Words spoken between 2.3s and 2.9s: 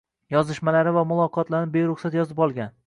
olgan